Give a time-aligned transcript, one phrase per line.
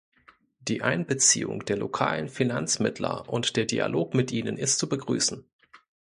[0.61, 5.45] Die Einbeziehung der lokalen Finanzmittler und der Dialog mit ihnen ist zu begrüßen.